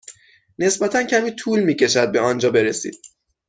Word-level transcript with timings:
نسبتا 0.59 1.03
کمی 1.03 1.31
طول 1.31 1.63
می 1.63 1.73
کشد 1.75 2.11
به 2.11 2.19
آنجا 2.19 2.51
برسید. 2.51 2.95